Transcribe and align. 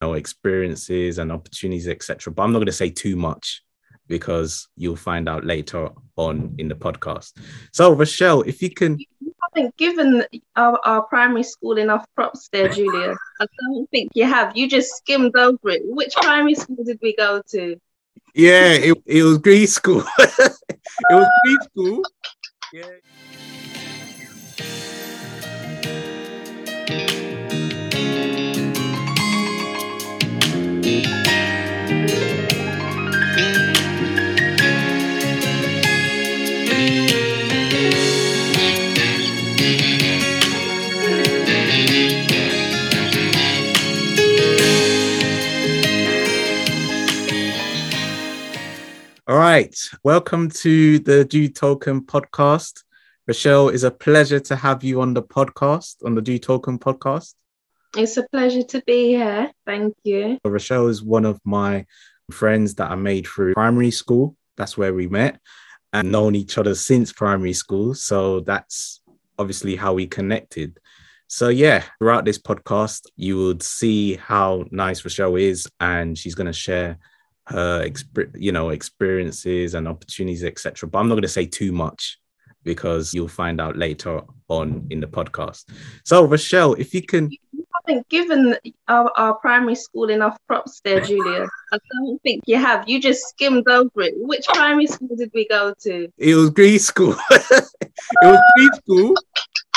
know, 0.00 0.14
experiences 0.14 1.18
and 1.18 1.30
opportunities, 1.30 1.88
etc. 1.88 2.32
But 2.32 2.42
I'm 2.42 2.52
not 2.52 2.58
going 2.58 2.66
to 2.66 2.72
say 2.72 2.90
too 2.90 3.16
much 3.16 3.62
because 4.06 4.68
you'll 4.76 4.96
find 4.96 5.28
out 5.28 5.44
later 5.44 5.88
on 6.16 6.54
in 6.58 6.68
the 6.68 6.74
podcast. 6.74 7.32
So, 7.72 7.92
Rochelle, 7.92 8.42
if 8.42 8.60
you 8.62 8.70
can. 8.70 8.98
You 8.98 9.34
haven't 9.54 9.76
given 9.76 10.24
our, 10.56 10.80
our 10.84 11.02
primary 11.02 11.42
school 11.42 11.78
enough 11.78 12.04
props 12.14 12.48
there, 12.52 12.68
Julia. 12.76 13.14
I 13.40 13.46
don't 13.60 13.88
think 13.90 14.10
you 14.14 14.24
have. 14.24 14.56
You 14.56 14.68
just 14.68 14.96
skimmed 14.96 15.36
over 15.36 15.70
it. 15.70 15.82
Which 15.84 16.14
primary 16.14 16.54
school 16.54 16.84
did 16.84 16.98
we 17.02 17.14
go 17.16 17.42
to? 17.50 17.76
Yeah, 18.34 18.72
it, 18.72 19.02
it 19.06 19.22
was 19.22 19.38
Green 19.38 19.66
School. 19.66 20.04
it 20.18 20.56
was 21.10 21.28
Green 21.44 21.58
School. 21.62 22.02
Yeah. 22.72 22.86
Right. 49.60 49.90
Welcome 50.02 50.48
to 50.62 51.00
the 51.00 51.26
Juletokun 51.26 52.06
podcast. 52.06 52.82
Rochelle, 53.26 53.68
it's 53.68 53.82
a 53.82 53.90
pleasure 53.90 54.40
to 54.40 54.56
have 54.56 54.82
you 54.82 55.02
on 55.02 55.12
the 55.12 55.22
podcast, 55.22 55.96
on 56.02 56.14
the 56.14 56.22
Juletokun 56.22 56.78
podcast. 56.78 57.34
It's 57.94 58.16
a 58.16 58.26
pleasure 58.32 58.62
to 58.62 58.82
be 58.86 59.08
here. 59.08 59.52
Thank 59.66 59.94
you. 60.02 60.38
Rochelle 60.46 60.88
is 60.88 61.02
one 61.02 61.26
of 61.26 61.38
my 61.44 61.84
friends 62.30 62.76
that 62.76 62.90
I 62.90 62.94
made 62.94 63.26
through 63.26 63.52
primary 63.52 63.90
school. 63.90 64.34
That's 64.56 64.78
where 64.78 64.94
we 64.94 65.08
met 65.08 65.38
and 65.92 66.10
known 66.10 66.36
each 66.36 66.56
other 66.56 66.74
since 66.74 67.12
primary 67.12 67.52
school. 67.52 67.92
So 67.92 68.40
that's 68.40 69.02
obviously 69.38 69.76
how 69.76 69.92
we 69.92 70.06
connected. 70.06 70.80
So 71.26 71.50
yeah, 71.50 71.84
throughout 71.98 72.24
this 72.24 72.38
podcast, 72.38 73.08
you 73.14 73.36
would 73.36 73.62
see 73.62 74.16
how 74.16 74.64
nice 74.70 75.04
Rochelle 75.04 75.36
is, 75.36 75.68
and 75.78 76.16
she's 76.16 76.34
going 76.34 76.46
to 76.46 76.54
share 76.54 76.96
her 77.50 77.84
exp- 77.84 78.34
you 78.38 78.52
know 78.52 78.70
experiences 78.70 79.74
and 79.74 79.88
opportunities 79.88 80.44
etc 80.44 80.88
but 80.88 80.98
i'm 80.98 81.08
not 81.08 81.14
going 81.14 81.22
to 81.22 81.28
say 81.28 81.44
too 81.44 81.72
much 81.72 82.20
because 82.64 83.14
you'll 83.14 83.28
find 83.28 83.60
out 83.60 83.76
later 83.76 84.20
on 84.48 84.86
in 84.90 85.00
the 85.00 85.06
podcast. 85.06 85.64
So 86.04 86.24
rochelle 86.24 86.74
if 86.74 86.92
you 86.94 87.02
can 87.02 87.30
you 87.52 87.66
haven't 87.86 88.08
given 88.08 88.56
our, 88.88 89.10
our 89.16 89.34
primary 89.34 89.74
school 89.74 90.10
enough 90.10 90.36
props 90.46 90.80
there 90.84 91.00
julia. 91.08 91.46
I 91.72 91.78
don't 91.92 92.20
think 92.22 92.42
you 92.46 92.56
have. 92.56 92.88
You 92.88 93.00
just 93.00 93.22
skimmed 93.28 93.68
over 93.68 94.02
it. 94.02 94.14
Which 94.16 94.46
primary 94.46 94.86
school 94.86 95.16
did 95.16 95.30
we 95.34 95.46
go 95.48 95.74
to? 95.82 96.08
It 96.18 96.34
was 96.34 96.50
green 96.50 96.78
school. 96.78 97.16
It 98.22 98.26
was 98.26 98.40
green 98.56 98.72
school. 98.72 99.14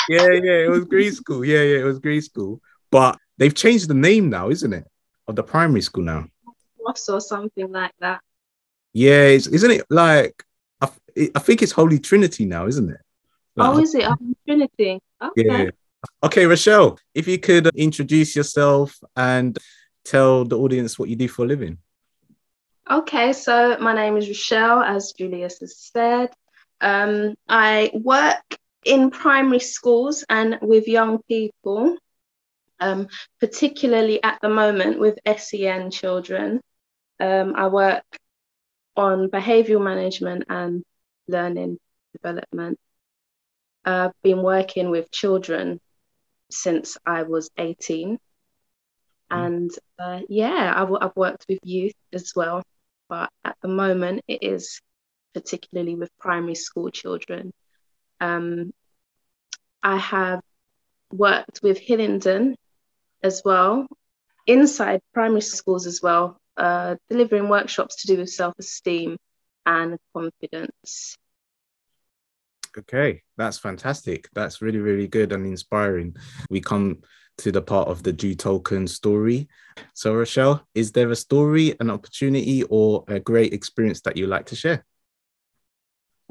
Yeah 0.08 0.32
yeah 0.32 0.64
it 0.64 0.70
was 0.70 0.84
green 0.86 1.12
school. 1.12 1.44
Yeah 1.44 1.62
yeah 1.62 1.78
it 1.78 1.84
was 1.84 1.98
green 1.98 2.22
school. 2.22 2.60
But 2.90 3.18
they've 3.38 3.54
changed 3.54 3.88
the 3.88 3.94
name 3.94 4.30
now 4.30 4.50
isn't 4.50 4.72
it 4.72 4.86
of 5.28 5.36
the 5.36 5.42
primary 5.42 5.82
school 5.82 6.04
now 6.04 6.26
or 7.08 7.20
something 7.20 7.70
like 7.70 7.92
that. 8.00 8.20
Yeah, 8.92 9.26
isn't 9.26 9.70
it 9.70 9.84
like 9.90 10.44
I, 10.80 10.88
I 11.34 11.38
think 11.38 11.62
it's 11.62 11.72
Holy 11.72 11.98
Trinity 11.98 12.44
now, 12.44 12.66
isn't 12.66 12.90
it? 12.90 13.00
Like, 13.56 13.74
oh, 13.74 13.80
is 13.80 13.94
it 13.94 14.04
Holy 14.04 14.36
Trinity? 14.46 15.00
Okay. 15.22 15.64
Yeah. 15.64 15.70
Okay, 16.22 16.46
Rochelle, 16.46 16.98
if 17.14 17.26
you 17.26 17.38
could 17.38 17.68
introduce 17.74 18.36
yourself 18.36 18.98
and 19.16 19.58
tell 20.04 20.44
the 20.44 20.58
audience 20.58 20.98
what 20.98 21.08
you 21.08 21.16
do 21.16 21.28
for 21.28 21.44
a 21.44 21.48
living. 21.48 21.78
Okay, 22.90 23.32
so 23.32 23.78
my 23.80 23.94
name 23.94 24.18
is 24.18 24.28
Rochelle, 24.28 24.82
as 24.82 25.12
Julius 25.12 25.60
has 25.60 25.78
said. 25.78 26.30
Um, 26.80 27.34
I 27.48 27.90
work 27.94 28.44
in 28.84 29.10
primary 29.10 29.60
schools 29.60 30.24
and 30.28 30.58
with 30.60 30.86
young 30.86 31.22
people, 31.22 31.96
um, 32.80 33.08
particularly 33.40 34.22
at 34.22 34.40
the 34.42 34.50
moment 34.50 34.98
with 34.98 35.18
SEN 35.24 35.90
children. 35.90 36.60
Um, 37.20 37.54
I 37.56 37.68
work 37.68 38.04
on 38.96 39.28
behavioral 39.28 39.82
management 39.82 40.44
and 40.48 40.84
learning 41.28 41.78
development. 42.12 42.78
I've 43.84 44.12
been 44.22 44.42
working 44.42 44.90
with 44.90 45.10
children 45.10 45.80
since 46.50 46.96
I 47.04 47.22
was 47.22 47.50
18. 47.58 48.18
And 49.30 49.70
uh, 49.98 50.20
yeah, 50.28 50.72
I've, 50.76 50.90
I've 51.00 51.16
worked 51.16 51.46
with 51.48 51.58
youth 51.62 51.94
as 52.12 52.32
well. 52.36 52.62
But 53.08 53.30
at 53.44 53.56
the 53.60 53.68
moment, 53.68 54.22
it 54.28 54.42
is 54.42 54.80
particularly 55.34 55.96
with 55.96 56.10
primary 56.18 56.54
school 56.54 56.90
children. 56.90 57.52
Um, 58.20 58.72
I 59.82 59.98
have 59.98 60.40
worked 61.12 61.60
with 61.62 61.78
Hillingdon 61.78 62.56
as 63.22 63.42
well, 63.44 63.86
inside 64.46 65.00
primary 65.12 65.40
schools 65.40 65.86
as 65.86 66.00
well, 66.02 66.38
uh, 66.56 66.96
delivering 67.08 67.48
workshops 67.48 67.96
to 67.96 68.06
do 68.06 68.18
with 68.18 68.30
self 68.30 68.54
esteem 68.58 69.16
and 69.66 69.98
confidence. 70.14 71.16
Okay, 72.76 73.22
that's 73.36 73.58
fantastic. 73.58 74.28
That's 74.34 74.60
really, 74.60 74.80
really 74.80 75.06
good 75.06 75.32
and 75.32 75.46
inspiring. 75.46 76.16
We 76.50 76.60
come 76.60 77.02
to 77.38 77.52
the 77.52 77.62
part 77.62 77.88
of 77.88 78.02
the 78.02 78.12
Juletokun 78.12 78.88
story. 78.88 79.48
So, 79.92 80.14
Rochelle, 80.14 80.66
is 80.74 80.92
there 80.92 81.10
a 81.10 81.16
story, 81.16 81.74
an 81.80 81.90
opportunity, 81.90 82.62
or 82.64 83.04
a 83.08 83.20
great 83.20 83.52
experience 83.52 84.00
that 84.02 84.16
you 84.16 84.26
like 84.26 84.46
to 84.46 84.56
share? 84.56 84.84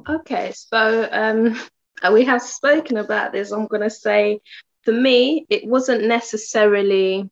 Okay, 0.07 0.51
so 0.53 1.07
um, 1.11 1.59
we 2.13 2.25
have 2.25 2.41
spoken 2.41 2.97
about 2.97 3.31
this. 3.31 3.51
I'm 3.51 3.67
going 3.67 3.81
to 3.81 3.89
say, 3.89 4.41
for 4.83 4.93
me, 4.93 5.45
it 5.49 5.65
wasn't 5.65 6.05
necessarily 6.05 7.29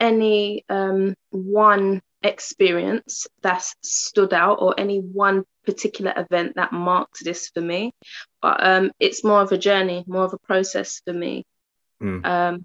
any 0.00 0.64
um, 0.68 1.14
one 1.30 2.02
experience 2.22 3.26
that 3.42 3.64
stood 3.82 4.32
out 4.32 4.58
or 4.60 4.74
any 4.78 4.98
one 4.98 5.44
particular 5.64 6.12
event 6.16 6.56
that 6.56 6.72
marked 6.72 7.24
this 7.24 7.48
for 7.50 7.60
me 7.60 7.92
but 8.40 8.64
um, 8.64 8.90
it's 8.98 9.24
more 9.24 9.40
of 9.40 9.52
a 9.52 9.58
journey 9.58 10.04
more 10.06 10.24
of 10.24 10.32
a 10.32 10.38
process 10.38 11.00
for 11.04 11.12
me 11.12 11.44
mm. 12.02 12.24
um, 12.24 12.64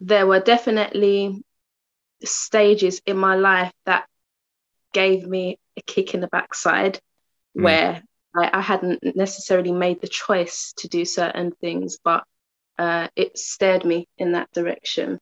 there 0.00 0.26
were 0.26 0.40
definitely 0.40 1.42
stages 2.24 3.00
in 3.06 3.16
my 3.16 3.36
life 3.36 3.72
that 3.86 4.06
gave 4.92 5.26
me 5.26 5.58
a 5.76 5.82
kick 5.82 6.14
in 6.14 6.20
the 6.20 6.28
backside 6.28 7.00
mm. 7.56 7.62
where 7.62 8.02
I, 8.34 8.50
I, 8.52 8.60
hadn't 8.60 9.00
necessarily 9.16 9.72
made 9.72 10.00
the 10.00 10.08
choice 10.08 10.72
to 10.78 10.88
do 10.88 11.04
certain 11.04 11.52
things 11.52 11.98
but 12.02 12.24
uh, 12.78 13.08
it 13.16 13.38
steered 13.38 13.84
me 13.84 14.08
in 14.18 14.32
that 14.32 14.50
direction 14.52 15.18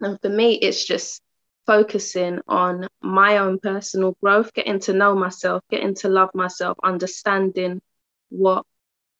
and 0.00 0.20
for 0.20 0.28
me, 0.28 0.54
it's 0.54 0.84
just 0.84 1.22
focusing 1.66 2.40
on 2.48 2.88
my 3.02 3.38
own 3.38 3.58
personal 3.58 4.16
growth, 4.22 4.52
getting 4.54 4.80
to 4.80 4.92
know 4.92 5.14
myself, 5.14 5.62
getting 5.70 5.94
to 5.94 6.08
love 6.08 6.30
myself, 6.34 6.78
understanding 6.82 7.80
what 8.30 8.64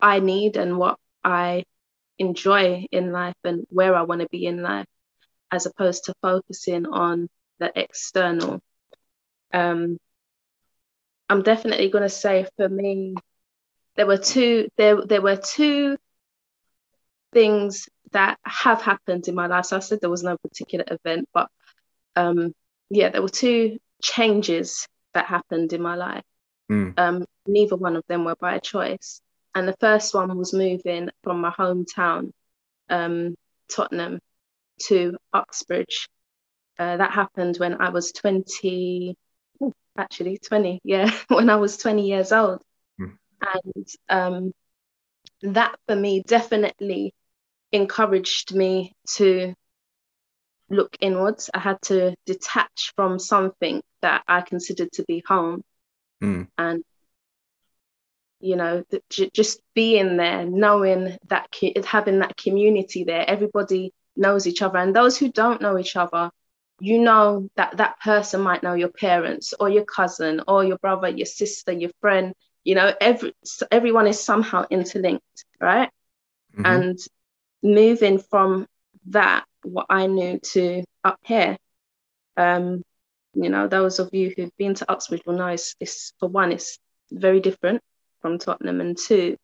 I 0.00 0.21
need 0.21 0.56
and 0.56 0.78
what 0.78 0.99
I 1.22 1.65
enjoy 2.19 2.87
in 2.91 3.12
life 3.12 3.37
and 3.44 3.66
where 3.71 3.94
I 3.94 4.03
want 4.03 4.22
to 4.22 4.28
be 4.28 4.47
in 4.47 4.62
life, 4.62 4.87
as 5.50 5.66
opposed 5.66 6.05
to 6.05 6.15
focusing 6.22 6.87
on 6.87 7.28
the 7.59 7.71
external. 7.78 8.60
Um, 9.53 9.99
I'm 11.28 11.43
definitely 11.43 11.91
going 11.91 12.03
to 12.05 12.09
say 12.09 12.47
for 12.56 12.69
me, 12.69 13.15
there 13.97 14.06
were 14.06 14.19
two 14.19 14.69
there 14.77 15.05
there 15.05 15.21
were 15.21 15.37
two 15.37 15.99
things 17.33 17.89
that 18.12 18.39
have 18.44 18.83
happened 18.83 19.28
in 19.28 19.34
my 19.34 19.47
life. 19.47 19.66
So 19.66 19.77
I 19.77 19.81
said 19.81 20.00
there 20.00 20.11
was 20.11 20.22
no 20.22 20.37
particular 20.39 20.84
event, 20.89 21.28
but 21.33 21.49
um, 22.16 22.53
yeah, 22.91 23.10
there 23.10 23.22
were 23.22 23.28
two 23.28 23.78
changes 24.03 24.86
that 25.15 25.27
happened 25.27 25.72
in 25.72 25.83
my 25.83 25.95
life. 25.95 26.25
Mm. 26.71 26.98
Um, 26.98 27.25
neither 27.47 27.77
one 27.77 27.97
of 27.97 28.04
them 28.09 28.25
were 28.25 28.36
by 28.36 28.59
choice. 28.59 29.21
And 29.54 29.66
the 29.66 29.77
first 29.80 30.15
one 30.15 30.36
was 30.36 30.53
moving 30.53 31.10
from 31.22 31.41
my 31.41 31.51
hometown, 31.51 32.30
um, 32.89 33.34
Tottenham, 33.71 34.21
to 34.86 35.16
Uxbridge. 35.33 36.09
Uh, 36.78 36.97
that 36.97 37.10
happened 37.10 37.57
when 37.57 37.80
I 37.80 37.89
was 37.89 38.13
20, 38.13 39.16
oh, 39.60 39.72
actually 39.97 40.39
20, 40.39 40.80
yeah, 40.84 41.10
when 41.28 41.51
I 41.51 41.57
was 41.57 41.77
20 41.77 42.07
years 42.07 42.30
old. 42.30 42.60
Mm. 43.01 43.16
And 43.54 43.89
um, 44.09 44.53
that 45.42 45.77
for 45.86 45.97
me 45.97 46.22
definitely 46.22 47.15
encouraged 47.72 48.54
me 48.54 48.94
to 49.16 49.54
look 50.70 50.97
inwards. 51.00 51.50
I 51.53 51.59
had 51.59 51.80
to 51.82 52.15
detach 52.26 52.92
from 52.97 53.18
something 53.18 53.82
that 54.03 54.22
I 54.28 54.42
considered 54.42 54.92
to 54.92 55.04
be 55.04 55.22
home. 55.26 55.62
Mm. 56.22 56.48
And, 56.56 56.84
you 58.41 58.56
know, 58.56 58.84
j- 59.10 59.30
just 59.32 59.60
being 59.74 60.16
there, 60.16 60.44
knowing 60.44 61.16
that, 61.28 61.50
ki- 61.50 61.76
having 61.84 62.20
that 62.20 62.36
community 62.36 63.04
there, 63.04 63.28
everybody 63.28 63.92
knows 64.16 64.47
each 64.47 64.62
other. 64.62 64.78
And 64.78 64.94
those 64.94 65.16
who 65.16 65.30
don't 65.30 65.62
know 65.62 65.78
each 65.78 65.97
other, 65.97 66.30
you 66.80 67.00
know 67.00 67.48
that 67.56 67.76
that 67.78 67.98
person 68.00 68.41
might 68.41 68.62
know 68.62 68.74
your 68.74 68.91
parents 68.91 69.53
or 69.59 69.68
your 69.68 69.84
cousin 69.84 70.42
or 70.47 70.65
your 70.65 70.78
brother, 70.78 71.09
your 71.09 71.26
sister, 71.26 71.72
your 71.72 71.91
friend. 72.00 72.34
You 72.65 72.74
know, 72.74 72.92
every 73.00 73.34
everyone 73.70 74.06
is 74.06 74.20
somehow 74.20 74.66
interlinked, 74.70 75.44
right? 75.60 75.91
Mm-hmm. 76.53 76.66
And 76.66 76.98
moving 77.63 78.19
from 78.19 78.66
that, 79.07 79.45
what 79.63 79.87
I 79.89 80.07
knew 80.07 80.39
to 80.39 80.84
up 81.05 81.19
here, 81.22 81.57
um, 82.37 82.83
you 83.34 83.51
know, 83.51 83.69
those 83.69 83.99
of 83.99 84.10
you 84.13 84.33
who've 84.37 84.57
been 84.57 84.75
to 84.75 84.91
Uxbridge 84.91 85.22
will 85.27 85.37
know 85.37 85.49
it's, 85.49 85.75
it's 85.81 86.13
for 86.19 86.28
one, 86.28 86.53
it's 86.53 86.78
very 87.10 87.41
different 87.41 87.83
from 88.21 88.39
Tottenham, 88.39 88.81
and 88.81 88.97
two, 88.97 89.37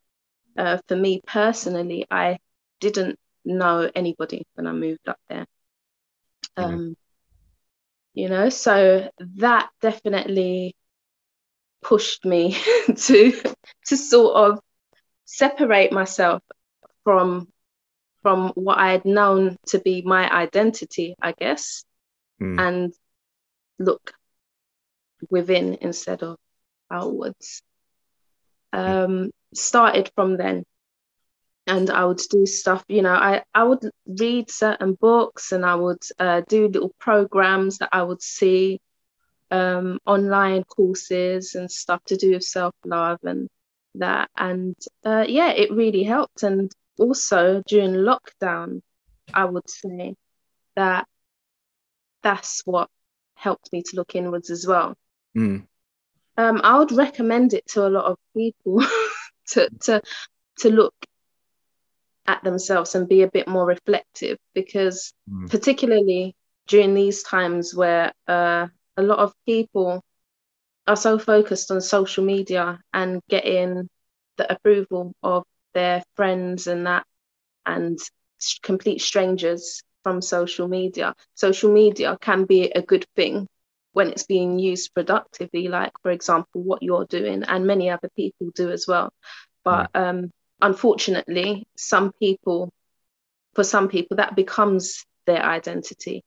uh, 0.56 0.78
for 0.88 0.96
me 0.96 1.20
personally, 1.26 2.06
I 2.10 2.38
didn't 2.80 3.18
know 3.44 3.90
anybody 3.94 4.46
when 4.54 4.66
I 4.66 4.72
moved 4.72 5.08
up 5.08 5.18
there. 5.28 5.46
Um, 6.56 6.72
mm-hmm. 6.72 6.92
You 8.14 8.28
know, 8.28 8.48
so 8.48 9.10
that 9.18 9.70
definitely 9.80 10.76
pushed 11.82 12.24
me 12.24 12.56
to 12.96 13.42
to 13.86 13.96
sort 13.96 14.36
of 14.36 14.60
separate 15.24 15.92
myself 15.92 16.42
from 17.02 17.48
from 18.24 18.48
what 18.56 18.78
I 18.78 18.90
had 18.90 19.04
known 19.04 19.56
to 19.66 19.78
be 19.78 20.02
my 20.02 20.28
identity, 20.28 21.14
I 21.22 21.32
guess, 21.32 21.84
mm. 22.42 22.58
and 22.58 22.92
look 23.78 24.14
within 25.30 25.78
instead 25.80 26.24
of 26.24 26.38
outwards. 26.90 27.62
Um, 28.72 29.30
started 29.52 30.10
from 30.16 30.36
then 30.36 30.64
and 31.66 31.90
I 31.90 32.04
would 32.04 32.20
do 32.30 32.46
stuff, 32.46 32.84
you 32.88 33.02
know, 33.02 33.12
I, 33.12 33.42
I 33.54 33.64
would 33.64 33.88
read 34.06 34.50
certain 34.50 34.94
books 34.94 35.52
and 35.52 35.64
I 35.64 35.74
would 35.74 36.02
uh, 36.18 36.42
do 36.48 36.68
little 36.68 36.94
programs 36.98 37.78
that 37.78 37.90
I 37.92 38.02
would 38.02 38.22
see, 38.22 38.80
um, 39.50 39.98
online 40.04 40.64
courses 40.64 41.54
and 41.54 41.70
stuff 41.70 42.02
to 42.06 42.16
do 42.16 42.32
with 42.32 42.44
self 42.44 42.74
love 42.84 43.20
and 43.22 43.48
that. 43.94 44.28
And 44.36 44.76
uh, 45.04 45.24
yeah, 45.26 45.50
it 45.50 45.70
really 45.72 46.02
helped. 46.02 46.42
And 46.42 46.70
also 46.98 47.62
during 47.66 47.92
lockdown, 47.92 48.82
I 49.32 49.44
would 49.44 49.68
say 49.68 50.14
that 50.76 51.06
that's 52.22 52.62
what 52.64 52.88
helped 53.34 53.72
me 53.72 53.82
to 53.82 53.96
look 53.96 54.14
inwards 54.14 54.50
as 54.50 54.66
well. 54.66 54.96
Mm. 55.36 55.66
Um, 56.36 56.60
I 56.64 56.78
would 56.78 56.92
recommend 56.92 57.54
it 57.54 57.66
to 57.68 57.86
a 57.86 57.90
lot 57.90 58.06
of 58.06 58.18
people 58.36 58.84
to 59.48 59.68
to 59.82 60.02
to 60.58 60.70
look 60.70 60.94
at 62.26 62.42
themselves 62.42 62.94
and 62.94 63.08
be 63.08 63.22
a 63.22 63.30
bit 63.30 63.46
more 63.46 63.66
reflective 63.66 64.38
because 64.54 65.12
mm. 65.30 65.50
particularly 65.50 66.34
during 66.66 66.94
these 66.94 67.22
times 67.22 67.74
where 67.74 68.12
uh, 68.26 68.66
a 68.96 69.02
lot 69.02 69.18
of 69.18 69.34
people 69.44 70.02
are 70.86 70.96
so 70.96 71.18
focused 71.18 71.70
on 71.70 71.80
social 71.80 72.24
media 72.24 72.78
and 72.92 73.20
getting 73.28 73.88
the 74.36 74.52
approval 74.52 75.14
of 75.22 75.44
their 75.74 76.02
friends 76.16 76.66
and 76.66 76.86
that 76.86 77.04
and 77.66 77.98
complete 78.62 79.00
strangers 79.00 79.82
from 80.02 80.20
social 80.20 80.68
media 80.68 81.14
social 81.34 81.72
media 81.72 82.16
can 82.20 82.44
be 82.44 82.70
a 82.70 82.82
good 82.82 83.06
thing 83.16 83.48
when 83.92 84.08
it's 84.08 84.24
being 84.24 84.58
used 84.58 84.92
productively 84.92 85.68
like 85.68 85.92
for 86.02 86.10
example 86.10 86.62
what 86.62 86.82
you're 86.82 87.06
doing 87.06 87.42
and 87.44 87.66
many 87.66 87.88
other 87.90 88.10
people 88.16 88.50
do 88.54 88.70
as 88.70 88.86
well 88.86 89.10
but 89.64 89.90
mm. 89.94 90.00
um, 90.00 90.30
unfortunately, 90.60 91.66
some 91.76 92.12
people, 92.12 92.72
for 93.54 93.64
some 93.64 93.88
people, 93.88 94.16
that 94.18 94.36
becomes 94.36 95.04
their 95.26 95.42
identity, 95.42 96.22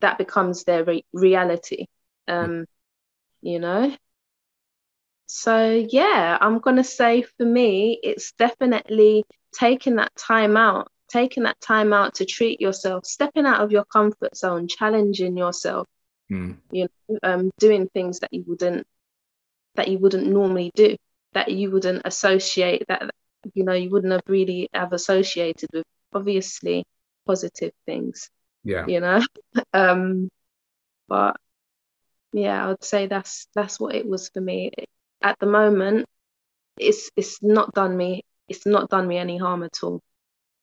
that 0.00 0.18
becomes 0.18 0.64
their 0.64 0.84
re- 0.84 1.04
reality. 1.12 1.86
Um, 2.28 2.66
you 3.42 3.58
know. 3.58 3.94
So 5.26 5.84
yeah, 5.88 6.38
I'm 6.40 6.58
gonna 6.60 6.84
say 6.84 7.22
for 7.22 7.44
me, 7.44 7.98
it's 8.02 8.32
definitely 8.32 9.24
taking 9.52 9.96
that 9.96 10.14
time 10.16 10.56
out, 10.56 10.88
taking 11.08 11.44
that 11.44 11.60
time 11.60 11.92
out 11.92 12.16
to 12.16 12.24
treat 12.24 12.60
yourself, 12.60 13.06
stepping 13.06 13.46
out 13.46 13.60
of 13.60 13.72
your 13.72 13.84
comfort 13.84 14.36
zone, 14.36 14.68
challenging 14.68 15.36
yourself. 15.36 15.86
Mm. 16.30 16.58
You 16.70 16.88
know, 17.08 17.18
um, 17.22 17.50
doing 17.58 17.88
things 17.88 18.20
that 18.20 18.32
you 18.32 18.44
wouldn't 18.46 18.86
that 19.74 19.88
you 19.88 19.98
wouldn't 19.98 20.26
normally 20.26 20.70
do, 20.74 20.96
that 21.32 21.50
you 21.50 21.70
wouldn't 21.70 22.02
associate 22.04 22.84
that 22.88 23.10
you 23.54 23.64
know 23.64 23.72
you 23.72 23.90
wouldn't 23.90 24.12
have 24.12 24.22
really 24.26 24.68
have 24.72 24.92
associated 24.92 25.68
with 25.72 25.84
obviously 26.14 26.84
positive 27.26 27.72
things 27.84 28.30
yeah 28.64 28.86
you 28.86 29.00
know 29.00 29.20
um 29.72 30.30
but 31.08 31.36
yeah 32.32 32.64
i 32.64 32.68
would 32.68 32.82
say 32.82 33.06
that's 33.06 33.48
that's 33.54 33.78
what 33.78 33.94
it 33.94 34.06
was 34.06 34.28
for 34.30 34.40
me 34.40 34.70
at 35.26 35.38
the 35.40 35.46
moment 35.46 36.06
it's 36.78 37.10
it's 37.16 37.42
not 37.42 37.72
done 37.74 37.96
me 37.96 38.22
it's 38.48 38.66
not 38.66 38.88
done 38.88 39.06
me 39.06 39.18
any 39.18 39.36
harm 39.36 39.62
at 39.62 39.82
all 39.82 40.00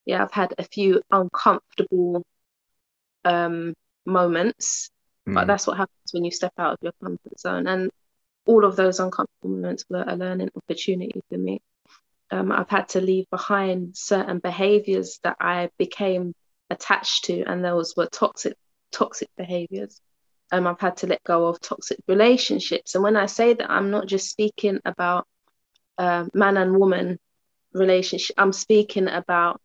yeah 0.06 0.24
i've 0.24 0.31
had 0.31 0.54
a 0.57 0.63
few 0.63 1.01
uncomfortable 1.12 2.24
um 3.25 3.74
moments 4.06 4.89
mm. 5.27 5.33
but 5.33 5.48
that's 5.48 5.68
what 5.68 5.77
happens 5.77 6.10
when 6.12 6.24
you 6.24 6.31
step 6.31 6.54
out 6.57 6.74
of 6.74 6.80
your 6.81 6.94
comfort 7.04 7.39
zone 7.39 7.68
and 7.68 7.92
all 8.45 8.65
of 8.65 8.75
those 8.75 9.00
uncomfortable 9.00 9.50
moments 9.50 9.86
were 9.89 10.06
a 10.07 10.15
learning 10.15 10.50
opportunity 10.56 11.21
for 11.30 11.38
me 11.38 11.59
um, 12.31 12.51
I've 12.51 12.69
had 12.69 12.89
to 12.89 13.01
leave 13.01 13.30
behind 13.30 13.95
certain 13.95 14.39
behaviors 14.39 15.19
that 15.24 15.38
I 15.39 15.69
became 15.77 16.33
attached 16.71 17.25
to, 17.25 17.44
and 17.44 17.63
those 17.63 17.94
were 17.95 18.07
toxic 18.07 18.56
toxic 18.92 19.30
behaviors. 19.38 20.01
Um, 20.51 20.68
I've 20.68 20.80
had 20.80 20.98
to 20.98 21.07
let 21.07 21.24
go 21.24 21.48
of 21.48 21.60
toxic 21.60 22.00
relationships, 22.07 22.95
and 22.95 23.04
when 23.04 23.16
I 23.16 23.25
say 23.25 23.54
that, 23.54 23.72
I'm 23.72 23.90
not 23.90 24.07
just 24.07 24.30
speaking 24.30 24.80
about 24.86 25.28
uh, 25.98 26.25
man 26.34 26.57
and 26.57 26.78
woman 26.78 27.19
relationship. 27.74 28.36
I'm 28.38 28.54
speaking 28.54 29.07
about 29.07 29.60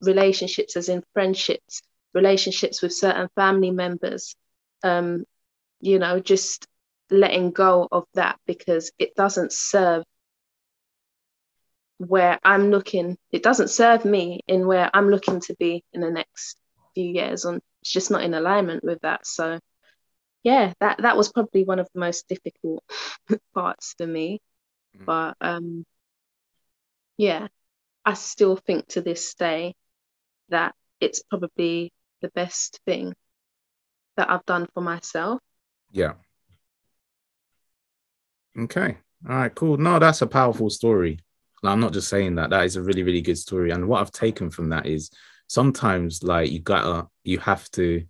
relationships, 0.00 0.76
as 0.76 0.88
in 0.88 1.02
friendships, 1.12 1.82
relationships 2.14 2.82
with 2.82 2.92
certain 2.92 3.28
family 3.34 3.70
members. 3.70 4.36
Um, 4.82 5.24
you 5.80 5.98
know, 5.98 6.20
just 6.20 6.66
letting 7.10 7.50
go 7.50 7.88
of 7.90 8.04
that 8.14 8.38
because 8.46 8.92
it 8.98 9.14
doesn't 9.14 9.52
serve 9.52 10.04
where 11.98 12.38
I'm 12.44 12.70
looking, 12.70 13.16
it 13.32 13.42
doesn't 13.42 13.70
serve 13.70 14.04
me 14.04 14.40
in 14.46 14.66
where 14.66 14.90
I'm 14.94 15.10
looking 15.10 15.40
to 15.42 15.56
be 15.58 15.84
in 15.92 16.00
the 16.00 16.10
next 16.10 16.56
few 16.94 17.10
years. 17.10 17.44
And 17.44 17.60
it's 17.82 17.92
just 17.92 18.10
not 18.10 18.22
in 18.22 18.34
alignment 18.34 18.84
with 18.84 19.00
that. 19.02 19.26
So 19.26 19.58
yeah, 20.48 20.72
that 20.80 21.02
that 21.02 21.16
was 21.16 21.30
probably 21.30 21.64
one 21.64 21.78
of 21.78 21.88
the 21.92 22.00
most 22.00 22.26
difficult 22.26 22.82
parts 23.54 23.94
for 23.98 24.06
me. 24.06 24.40
Mm. 24.96 25.04
But 25.04 25.36
um 25.42 25.84
yeah, 27.18 27.48
I 28.02 28.14
still 28.14 28.56
think 28.56 28.88
to 28.88 29.02
this 29.02 29.34
day 29.34 29.74
that 30.48 30.74
it's 31.00 31.22
probably 31.22 31.92
the 32.22 32.30
best 32.30 32.80
thing 32.86 33.14
that 34.16 34.30
I've 34.30 34.46
done 34.46 34.66
for 34.72 34.80
myself. 34.80 35.40
Yeah. 35.92 36.14
Okay. 38.58 38.96
All 39.28 39.36
right, 39.36 39.54
cool. 39.54 39.76
No, 39.76 39.98
that's 39.98 40.22
a 40.22 40.26
powerful 40.26 40.70
story. 40.70 41.20
I'm 41.62 41.80
not 41.80 41.92
just 41.92 42.08
saying 42.08 42.36
that. 42.36 42.50
That 42.50 42.64
is 42.64 42.76
a 42.76 42.82
really, 42.82 43.02
really 43.02 43.20
good 43.20 43.36
story. 43.36 43.70
And 43.70 43.86
what 43.86 44.00
I've 44.00 44.12
taken 44.12 44.48
from 44.48 44.70
that 44.70 44.86
is 44.86 45.10
sometimes 45.48 46.22
like 46.22 46.50
you 46.50 46.60
gotta, 46.60 47.08
you 47.24 47.38
have 47.40 47.70
to, 47.72 48.04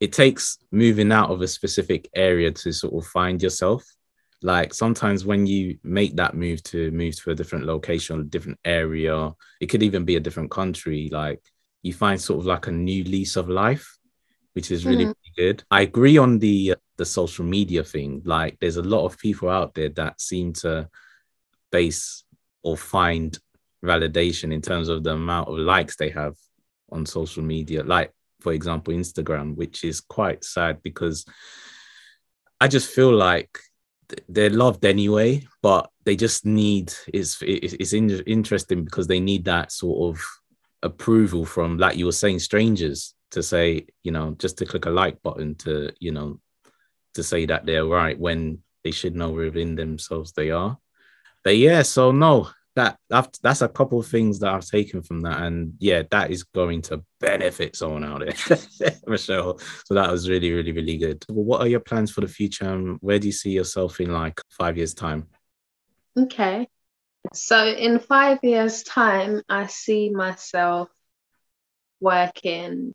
it 0.00 0.12
takes 0.12 0.58
moving 0.70 1.12
out 1.12 1.30
of 1.30 1.40
a 1.42 1.48
specific 1.48 2.08
area 2.14 2.50
to 2.50 2.72
sort 2.72 2.94
of 2.94 3.08
find 3.10 3.42
yourself. 3.42 3.84
Like 4.42 4.74
sometimes 4.74 5.24
when 5.24 5.46
you 5.46 5.78
make 5.82 6.16
that 6.16 6.34
move 6.34 6.62
to 6.64 6.90
move 6.90 7.16
to 7.22 7.30
a 7.30 7.34
different 7.34 7.64
location, 7.64 8.20
a 8.20 8.24
different 8.24 8.58
area, 8.64 9.32
it 9.60 9.66
could 9.66 9.82
even 9.82 10.04
be 10.04 10.16
a 10.16 10.20
different 10.20 10.50
country. 10.50 11.08
Like 11.10 11.40
you 11.82 11.94
find 11.94 12.20
sort 12.20 12.40
of 12.40 12.46
like 12.46 12.66
a 12.66 12.72
new 12.72 13.04
lease 13.04 13.36
of 13.36 13.48
life, 13.48 13.96
which 14.52 14.70
is 14.70 14.84
really, 14.84 15.06
mm. 15.06 15.14
really 15.36 15.52
good. 15.52 15.64
I 15.70 15.82
agree 15.82 16.18
on 16.18 16.38
the 16.38 16.74
the 16.98 17.06
social 17.06 17.44
media 17.44 17.82
thing. 17.82 18.22
Like 18.24 18.58
there's 18.60 18.76
a 18.76 18.82
lot 18.82 19.06
of 19.06 19.18
people 19.18 19.48
out 19.48 19.74
there 19.74 19.90
that 19.90 20.20
seem 20.20 20.52
to 20.54 20.88
base 21.72 22.24
or 22.62 22.76
find 22.76 23.38
validation 23.84 24.52
in 24.52 24.60
terms 24.60 24.88
of 24.88 25.02
the 25.02 25.12
amount 25.12 25.48
of 25.48 25.58
likes 25.58 25.96
they 25.96 26.10
have 26.10 26.34
on 26.90 27.06
social 27.06 27.42
media, 27.42 27.82
like 27.82 28.12
for 28.40 28.52
example, 28.52 28.94
Instagram, 28.94 29.56
which 29.56 29.84
is 29.84 30.00
quite 30.00 30.44
sad 30.44 30.82
because 30.82 31.24
I 32.60 32.68
just 32.68 32.90
feel 32.90 33.12
like 33.12 33.58
they're 34.28 34.50
loved 34.50 34.84
anyway, 34.84 35.46
but 35.62 35.90
they 36.04 36.16
just 36.16 36.46
need 36.46 36.92
it's 37.12 37.38
it's 37.42 37.92
interesting 37.92 38.84
because 38.84 39.06
they 39.06 39.20
need 39.20 39.44
that 39.46 39.72
sort 39.72 40.14
of 40.14 40.24
approval 40.82 41.44
from 41.44 41.78
like 41.78 41.96
you 41.96 42.06
were 42.06 42.12
saying 42.12 42.38
strangers 42.38 43.14
to 43.30 43.42
say 43.42 43.86
you 44.04 44.12
know 44.12 44.36
just 44.38 44.58
to 44.58 44.66
click 44.66 44.86
a 44.86 44.90
like 44.90 45.20
button 45.22 45.54
to 45.56 45.90
you 45.98 46.12
know 46.12 46.38
to 47.14 47.22
say 47.24 47.46
that 47.46 47.66
they're 47.66 47.84
right 47.84 48.18
when 48.18 48.58
they 48.84 48.90
should 48.90 49.16
know 49.16 49.30
within 49.30 49.74
themselves 49.74 50.32
they 50.32 50.50
are. 50.50 50.78
But 51.42 51.56
yeah 51.56 51.82
so 51.82 52.12
no 52.12 52.50
that 52.76 52.98
that's 53.42 53.62
a 53.62 53.68
couple 53.68 53.98
of 53.98 54.06
things 54.06 54.38
that 54.38 54.52
I've 54.52 54.64
taken 54.64 55.02
from 55.02 55.22
that, 55.22 55.42
and 55.42 55.74
yeah, 55.78 56.02
that 56.10 56.30
is 56.30 56.44
going 56.44 56.82
to 56.82 57.02
benefit 57.20 57.74
someone 57.74 58.04
out 58.04 58.20
there, 58.20 58.92
Rochelle. 59.06 59.58
So 59.86 59.94
that 59.94 60.10
was 60.10 60.28
really, 60.28 60.52
really, 60.52 60.72
really 60.72 60.98
good. 60.98 61.24
Well, 61.28 61.44
what 61.44 61.62
are 61.62 61.68
your 61.68 61.80
plans 61.80 62.10
for 62.10 62.20
the 62.20 62.28
future? 62.28 62.66
And 62.66 62.98
where 63.00 63.18
do 63.18 63.26
you 63.26 63.32
see 63.32 63.50
yourself 63.50 63.98
in 63.98 64.12
like 64.12 64.40
five 64.50 64.76
years' 64.76 64.92
time? 64.92 65.26
Okay, 66.18 66.68
so 67.32 67.66
in 67.66 67.98
five 67.98 68.38
years' 68.42 68.82
time, 68.82 69.42
I 69.48 69.66
see 69.66 70.10
myself 70.10 70.90
working 71.98 72.94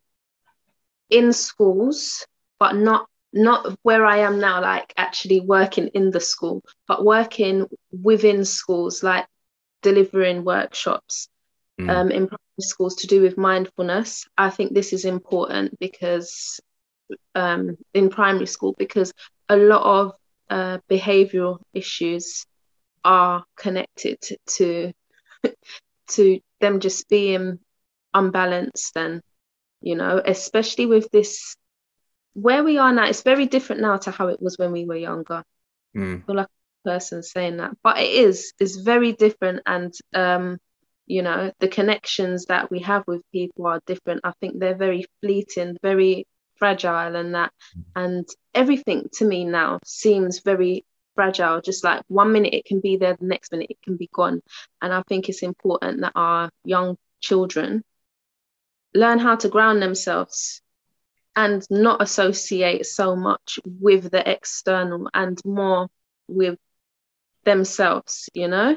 in 1.10 1.32
schools, 1.32 2.24
but 2.60 2.76
not 2.76 3.08
not 3.32 3.76
where 3.82 4.04
I 4.04 4.18
am 4.18 4.38
now, 4.38 4.60
like 4.60 4.92
actually 4.96 5.40
working 5.40 5.88
in 5.88 6.10
the 6.10 6.20
school, 6.20 6.62
but 6.86 7.04
working 7.04 7.66
within 7.90 8.44
schools, 8.44 9.02
like 9.02 9.26
delivering 9.82 10.44
workshops 10.44 11.28
mm. 11.80 11.90
um, 11.90 12.10
in 12.10 12.26
primary 12.28 12.60
schools 12.60 12.96
to 12.96 13.06
do 13.06 13.20
with 13.20 13.36
mindfulness. 13.36 14.26
I 14.36 14.50
think 14.50 14.72
this 14.72 14.92
is 14.92 15.04
important 15.04 15.78
because 15.78 16.60
um, 17.34 17.76
in 17.94 18.08
primary 18.08 18.46
school, 18.46 18.74
because 18.78 19.12
a 19.48 19.56
lot 19.56 19.82
of 19.82 20.12
uh, 20.50 20.78
behavioral 20.90 21.58
issues 21.72 22.46
are 23.04 23.44
connected 23.56 24.18
to 24.46 24.92
to 26.08 26.40
them 26.60 26.80
just 26.80 27.08
being 27.08 27.58
unbalanced 28.14 28.96
and 28.96 29.22
you 29.80 29.96
know 29.96 30.20
especially 30.24 30.86
with 30.86 31.10
this 31.10 31.56
where 32.34 32.62
we 32.62 32.78
are 32.78 32.92
now 32.92 33.06
it's 33.06 33.22
very 33.22 33.46
different 33.46 33.80
now 33.80 33.96
to 33.96 34.10
how 34.10 34.28
it 34.28 34.40
was 34.40 34.58
when 34.58 34.72
we 34.72 34.84
were 34.84 34.96
younger 34.96 35.42
mm. 35.96 36.22
like 36.28 36.46
person 36.84 37.22
saying 37.22 37.58
that 37.58 37.72
but 37.82 37.98
it 37.98 38.10
is 38.10 38.52
it's 38.58 38.76
very 38.76 39.12
different 39.12 39.60
and 39.66 39.92
um 40.14 40.58
you 41.06 41.22
know 41.22 41.52
the 41.58 41.68
connections 41.68 42.46
that 42.46 42.70
we 42.70 42.80
have 42.80 43.04
with 43.06 43.22
people 43.32 43.66
are 43.66 43.80
different. 43.86 44.20
I 44.24 44.32
think 44.40 44.58
they're 44.58 44.74
very 44.74 45.04
fleeting 45.20 45.76
very 45.82 46.26
fragile 46.56 47.16
and 47.16 47.34
that 47.34 47.52
and 47.96 48.26
everything 48.54 49.08
to 49.14 49.24
me 49.24 49.44
now 49.44 49.80
seems 49.84 50.40
very 50.40 50.84
fragile. 51.14 51.60
Just 51.60 51.84
like 51.84 52.02
one 52.08 52.32
minute 52.32 52.54
it 52.54 52.64
can 52.64 52.80
be 52.80 52.96
there 52.96 53.16
the 53.18 53.26
next 53.26 53.52
minute 53.52 53.70
it 53.70 53.82
can 53.82 53.96
be 53.96 54.08
gone. 54.12 54.40
And 54.80 54.92
i 54.92 55.02
think 55.08 55.28
it's 55.28 55.42
important 55.42 56.00
that 56.00 56.12
our 56.14 56.50
young 56.64 56.96
children 57.20 57.82
learn 58.94 59.18
how 59.18 59.36
to 59.36 59.48
ground 59.48 59.82
themselves 59.82 60.62
and 61.34 61.66
not 61.70 62.02
associate 62.02 62.84
so 62.86 63.16
much 63.16 63.58
with 63.64 64.10
the 64.10 64.30
external 64.30 65.08
and 65.14 65.40
more 65.44 65.88
with 66.28 66.58
themselves, 67.44 68.28
you 68.34 68.48
know? 68.48 68.76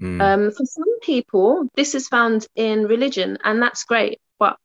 Mm. 0.00 0.20
Um, 0.20 0.50
for 0.50 0.64
some 0.64 1.00
people, 1.00 1.68
this 1.74 1.94
is 1.94 2.08
found 2.08 2.46
in 2.54 2.86
religion, 2.86 3.38
and 3.42 3.62
that's 3.62 3.84
great, 3.84 4.20
but 4.38 4.58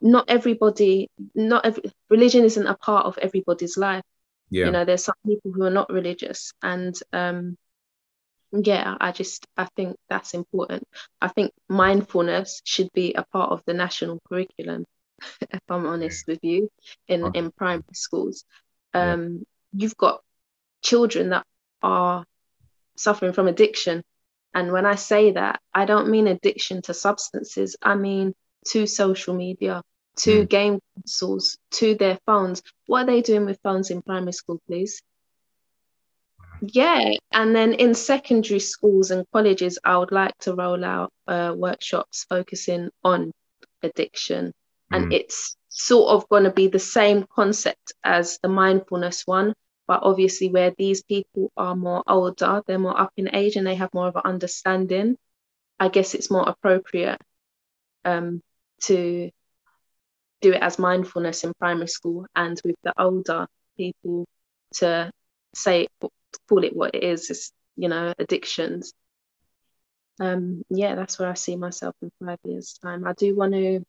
not 0.00 0.26
everybody, 0.28 1.10
not 1.34 1.66
every 1.66 1.90
religion 2.08 2.44
isn't 2.44 2.66
a 2.66 2.76
part 2.76 3.06
of 3.06 3.18
everybody's 3.18 3.76
life. 3.76 4.04
Yeah. 4.50 4.66
You 4.66 4.72
know, 4.72 4.84
there's 4.84 5.04
some 5.04 5.16
people 5.26 5.52
who 5.52 5.64
are 5.64 5.70
not 5.70 5.92
religious, 5.92 6.52
and 6.62 6.94
um, 7.12 7.58
yeah, 8.52 8.96
I 9.00 9.10
just 9.10 9.46
I 9.56 9.66
think 9.76 9.96
that's 10.08 10.34
important. 10.34 10.86
I 11.20 11.28
think 11.28 11.52
mindfulness 11.68 12.62
should 12.64 12.92
be 12.92 13.14
a 13.14 13.24
part 13.24 13.50
of 13.50 13.62
the 13.66 13.74
national 13.74 14.20
curriculum, 14.28 14.84
if 15.40 15.60
I'm 15.68 15.86
honest 15.86 16.26
with 16.28 16.38
you, 16.42 16.70
in 17.08 17.34
in 17.34 17.50
primary 17.50 17.82
schools. 17.92 18.44
Um, 18.94 19.44
yeah. 19.72 19.82
You've 19.82 19.96
got 19.96 20.22
children 20.80 21.30
that 21.30 21.44
are 21.82 22.24
suffering 22.98 23.32
from 23.32 23.48
addiction. 23.48 24.02
And 24.54 24.72
when 24.72 24.86
I 24.86 24.94
say 24.96 25.32
that, 25.32 25.60
I 25.74 25.84
don't 25.84 26.08
mean 26.08 26.26
addiction 26.26 26.82
to 26.82 26.94
substances, 26.94 27.76
I 27.82 27.94
mean 27.94 28.34
to 28.68 28.86
social 28.86 29.34
media, 29.34 29.82
to 30.18 30.42
mm. 30.42 30.48
game 30.48 30.80
consoles, 30.94 31.58
to 31.72 31.94
their 31.94 32.18
phones. 32.26 32.62
What 32.86 33.02
are 33.02 33.06
they 33.06 33.22
doing 33.22 33.44
with 33.44 33.60
phones 33.62 33.90
in 33.90 34.02
primary 34.02 34.32
school, 34.32 34.60
please? 34.66 35.02
Yeah, 36.60 37.12
and 37.30 37.54
then 37.54 37.74
in 37.74 37.94
secondary 37.94 38.58
schools 38.58 39.10
and 39.12 39.24
colleges, 39.32 39.78
I 39.84 39.96
would 39.96 40.10
like 40.10 40.36
to 40.38 40.54
roll 40.54 40.84
out 40.84 41.12
uh, 41.28 41.54
workshops 41.56 42.26
focusing 42.28 42.90
on 43.04 43.32
addiction. 43.82 44.52
And 44.90 45.12
mm. 45.12 45.14
it's 45.14 45.56
sort 45.68 46.10
of 46.10 46.28
going 46.28 46.44
to 46.44 46.50
be 46.50 46.66
the 46.66 46.78
same 46.78 47.26
concept 47.32 47.92
as 48.02 48.38
the 48.42 48.48
mindfulness 48.48 49.22
one, 49.24 49.54
but 49.88 50.00
obviously, 50.02 50.50
where 50.50 50.72
these 50.76 51.02
people 51.02 51.50
are 51.56 51.74
more 51.74 52.04
older, 52.06 52.62
they're 52.66 52.78
more 52.78 53.00
up 53.00 53.12
in 53.16 53.34
age 53.34 53.56
and 53.56 53.66
they 53.66 53.74
have 53.74 53.92
more 53.94 54.06
of 54.06 54.16
an 54.16 54.22
understanding, 54.26 55.16
I 55.80 55.88
guess 55.88 56.14
it's 56.14 56.30
more 56.30 56.46
appropriate 56.46 57.18
um, 58.04 58.42
to 58.82 59.30
do 60.42 60.52
it 60.52 60.62
as 60.62 60.78
mindfulness 60.78 61.42
in 61.42 61.54
primary 61.58 61.88
school 61.88 62.26
and 62.36 62.60
with 62.64 62.76
the 62.84 62.92
older 63.00 63.46
people 63.78 64.26
to 64.74 65.10
say, 65.54 65.88
call 66.48 66.64
it 66.64 66.76
what 66.76 66.94
it 66.94 67.02
is, 67.02 67.30
is 67.30 67.50
you 67.76 67.88
know, 67.88 68.12
addictions. 68.18 68.92
Um, 70.20 70.64
yeah, 70.68 70.96
that's 70.96 71.18
where 71.18 71.30
I 71.30 71.34
see 71.34 71.56
myself 71.56 71.94
in 72.02 72.10
five 72.22 72.38
years' 72.44 72.78
time. 72.82 73.06
I 73.06 73.14
do 73.14 73.34
want 73.34 73.54
to, 73.54 73.84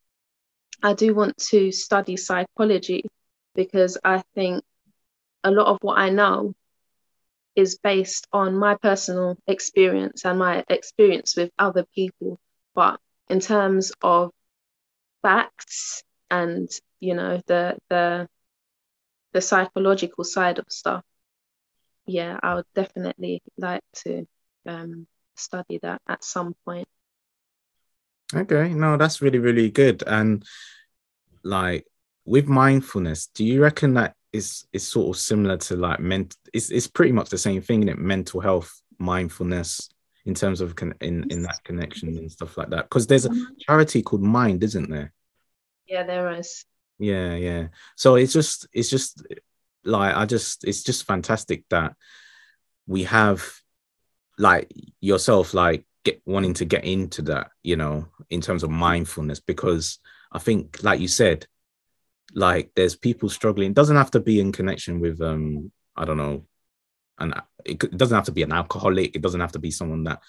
I 0.82 0.94
do 0.94 1.14
want 1.14 1.38
to 1.50 1.74
study 1.74 2.16
psychology 2.16 3.04
because 3.54 3.98
I 4.04 4.24
think 4.34 4.64
a 5.44 5.52
lot 5.52 5.68
of 5.68 5.78
what 5.82 5.98
I 5.98 6.10
know 6.10 6.54
is 7.56 7.78
based 7.78 8.28
on 8.32 8.56
my 8.56 8.76
personal 8.76 9.38
experience 9.48 10.26
and 10.26 10.40
my 10.40 10.64
experience 10.70 11.36
with 11.36 11.52
other 11.60 11.86
people. 11.94 12.40
But 12.76 13.00
in 13.30 13.40
terms 13.40 13.92
of 14.02 14.32
facts 15.22 16.04
and 16.32 16.70
you 17.00 17.16
know 17.16 17.42
the 17.48 17.78
the 17.90 18.28
the 19.34 19.42
psychological 19.42 20.24
side 20.24 20.60
of 20.60 20.66
stuff, 20.70 21.04
yeah, 22.06 22.40
I 22.42 22.56
would 22.56 22.66
definitely 22.74 23.42
like 23.58 23.84
to 24.04 24.26
um, 24.66 25.08
study 25.36 25.80
that 25.82 26.02
at 26.08 26.24
some 26.24 26.56
point. 26.66 26.88
Okay, 28.34 28.74
no, 28.74 28.98
that's 28.98 29.22
really 29.22 29.40
really 29.40 29.70
good. 29.70 30.04
And 30.06 30.46
like 31.44 31.86
with 32.26 32.48
mindfulness, 32.48 33.28
do 33.28 33.44
you 33.44 33.62
reckon 33.62 33.96
that 33.96 34.16
is 34.32 34.68
is 34.74 34.88
sort 34.88 35.16
of 35.16 35.20
similar 35.20 35.58
to 35.58 35.76
like 35.76 36.00
ment 36.00 36.36
it's, 36.54 36.70
it's 36.70 36.88
pretty 36.88 37.12
much 37.12 37.30
the 37.30 37.38
same 37.38 37.62
thing 37.62 37.82
in 37.82 37.90
it? 37.90 37.98
Mental 37.98 38.40
health 38.40 38.82
mindfulness 39.00 39.90
in 40.26 40.34
terms 40.34 40.62
of 40.62 40.76
con- 40.76 40.94
in 41.02 41.30
in 41.32 41.44
that 41.44 41.64
connection 41.64 42.10
and 42.18 42.32
stuff 42.32 42.58
like 42.58 42.70
that. 42.70 42.84
Because 42.84 43.08
there's 43.08 43.26
a 43.26 43.32
charity 43.60 44.02
called 44.02 44.22
mind 44.22 44.64
isn't 44.64 44.90
there? 44.90 45.14
Yeah 45.88 46.04
there 46.04 46.32
is. 46.32 46.66
Yeah 47.00 47.36
yeah. 47.36 47.68
So 47.96 48.16
it's 48.16 48.34
just 48.34 48.68
it's 48.74 48.90
just 48.90 49.24
like 49.84 50.16
i 50.16 50.26
just 50.26 50.64
it's 50.66 50.84
just 50.84 51.06
fantastic 51.06 51.64
that 51.70 51.96
we 52.88 53.04
have 53.04 53.46
like 54.38 54.72
yourself 55.00 55.54
like 55.54 55.86
get 56.04 56.22
wanting 56.26 56.54
to 56.54 56.66
get 56.66 56.84
into 56.84 57.22
that 57.22 57.50
you 57.64 57.76
know 57.76 58.08
in 58.30 58.42
terms 58.42 58.64
of 58.64 58.70
mindfulness 58.70 59.40
because 59.40 60.00
i 60.32 60.40
think 60.40 60.82
like 60.84 61.00
you 61.00 61.08
said 61.08 61.46
like 62.34 62.72
there's 62.76 62.96
people 62.96 63.30
struggling. 63.30 63.72
It 63.72 63.76
doesn't 63.76 63.96
have 63.96 64.12
to 64.12 64.20
be 64.20 64.40
in 64.40 64.52
connection 64.52 65.00
with 65.00 65.22
um 65.22 65.72
I 65.96 66.06
don't 66.06 66.18
know, 66.18 66.46
and 67.18 67.34
it, 67.66 67.80
doesn't 67.98 68.16
have 68.16 68.26
to 68.26 68.32
be 68.32 68.44
an 68.44 68.54
alcoholic. 68.54 69.16
It 69.16 69.22
doesn't 69.22 69.42
have 69.42 69.52
to 69.54 69.60
be 69.60 69.72
someone 69.72 70.04
that's 70.04 70.26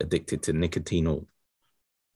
addicted 0.00 0.42
to 0.44 0.52
nicotine 0.52 1.06
or 1.06 1.24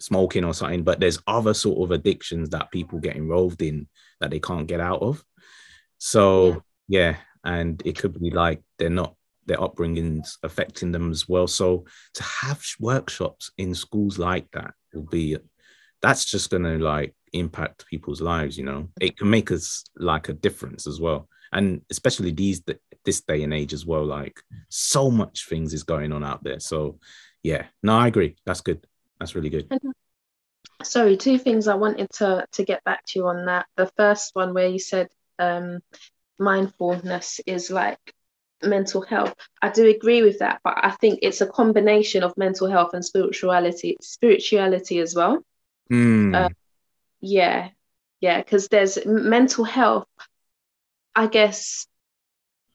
smoking 0.00 0.44
or 0.44 0.54
something. 0.54 0.82
But 0.82 1.00
there's 1.00 1.22
other 1.26 1.54
sort 1.54 1.82
of 1.82 1.90
addictions 1.90 2.50
that 2.50 2.70
people 2.70 2.98
get 2.98 3.16
involved 3.16 3.62
in 3.62 3.88
that 4.20 4.30
they 4.30 4.40
can't 4.40 4.66
get 4.66 4.80
out 4.80 5.02
of. 5.02 5.24
So 5.98 6.62
yeah, 6.88 7.10
yeah 7.10 7.16
and 7.44 7.80
it 7.84 7.98
could 7.98 8.18
be 8.20 8.30
like 8.30 8.62
they're 8.78 8.90
not 8.90 9.14
their 9.46 9.56
upbringings 9.56 10.36
affecting 10.42 10.92
them 10.92 11.10
as 11.10 11.28
well. 11.28 11.46
So 11.46 11.86
to 12.14 12.22
have 12.22 12.62
workshops 12.78 13.50
in 13.56 13.74
schools 13.74 14.18
like 14.18 14.50
that 14.52 14.74
will 14.92 15.04
be 15.04 15.38
that's 16.02 16.24
just 16.24 16.50
gonna 16.50 16.78
like 16.78 17.14
impact 17.32 17.86
people's 17.86 18.20
lives 18.20 18.58
you 18.58 18.64
know? 18.64 18.88
It 19.00 19.16
can 19.16 19.30
make 19.30 19.50
us 19.50 19.84
like 19.96 20.28
a 20.28 20.32
difference 20.32 20.86
as 20.86 21.00
well. 21.00 21.28
And 21.52 21.82
especially 21.90 22.30
these 22.30 22.62
this 23.04 23.20
day 23.22 23.42
and 23.42 23.54
age 23.54 23.72
as 23.72 23.86
well 23.86 24.04
like 24.04 24.40
so 24.68 25.10
much 25.10 25.48
things 25.48 25.72
is 25.72 25.82
going 25.82 26.12
on 26.12 26.24
out 26.24 26.44
there. 26.44 26.60
So 26.60 26.98
yeah. 27.42 27.66
No 27.82 27.96
i 27.96 28.08
agree. 28.08 28.36
That's 28.44 28.60
good. 28.60 28.86
That's 29.18 29.34
really 29.34 29.50
good. 29.50 29.72
Sorry 30.82 31.16
two 31.16 31.38
things 31.38 31.66
i 31.66 31.74
wanted 31.74 32.10
to 32.10 32.46
to 32.52 32.64
get 32.64 32.84
back 32.84 33.04
to 33.06 33.18
you 33.18 33.26
on 33.26 33.46
that. 33.46 33.66
The 33.76 33.90
first 33.96 34.34
one 34.34 34.54
where 34.54 34.68
you 34.68 34.78
said 34.78 35.08
um 35.38 35.80
mindfulness 36.38 37.40
is 37.46 37.70
like 37.70 38.14
mental 38.62 39.02
health. 39.02 39.34
I 39.62 39.70
do 39.70 39.88
agree 39.88 40.22
with 40.22 40.40
that 40.40 40.60
but 40.64 40.74
i 40.82 40.90
think 40.90 41.20
it's 41.22 41.40
a 41.40 41.46
combination 41.46 42.22
of 42.22 42.36
mental 42.36 42.68
health 42.68 42.92
and 42.92 43.04
spirituality 43.04 43.96
spirituality 44.00 44.98
as 44.98 45.14
well. 45.14 45.44
Mm. 45.90 46.34
uh, 46.34 46.48
yeah 47.20 47.68
yeah 48.20 48.38
because 48.38 48.68
there's 48.68 48.98
mental 49.04 49.64
health 49.64 50.06
i 51.14 51.26
guess 51.26 51.86